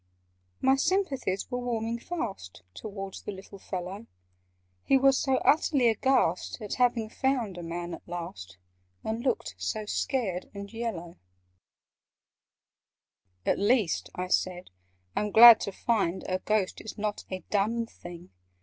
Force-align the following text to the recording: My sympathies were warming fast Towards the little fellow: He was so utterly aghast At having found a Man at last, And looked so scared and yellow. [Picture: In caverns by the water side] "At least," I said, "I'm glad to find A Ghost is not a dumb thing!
My 0.61 0.77
sympathies 0.77 1.51
were 1.51 1.59
warming 1.59 1.99
fast 1.99 2.63
Towards 2.73 3.21
the 3.21 3.31
little 3.31 3.59
fellow: 3.59 4.07
He 4.83 4.97
was 4.97 5.15
so 5.15 5.37
utterly 5.45 5.89
aghast 5.89 6.59
At 6.59 6.73
having 6.73 7.07
found 7.07 7.55
a 7.55 7.61
Man 7.61 7.93
at 7.93 8.07
last, 8.07 8.57
And 9.03 9.21
looked 9.23 9.53
so 9.59 9.85
scared 9.85 10.49
and 10.55 10.73
yellow. 10.73 11.19
[Picture: 13.43 13.43
In 13.43 13.43
caverns 13.43 13.45
by 13.45 13.51
the 13.51 13.51
water 13.51 13.51
side] 13.51 13.51
"At 13.51 13.67
least," 13.77 14.09
I 14.15 14.27
said, 14.27 14.69
"I'm 15.15 15.29
glad 15.31 15.59
to 15.59 15.71
find 15.71 16.23
A 16.27 16.39
Ghost 16.39 16.81
is 16.81 16.97
not 16.97 17.23
a 17.29 17.43
dumb 17.51 17.85
thing! 17.85 18.31